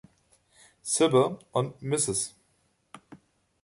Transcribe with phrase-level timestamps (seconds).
[0.81, 2.33] Cibber und Mrs.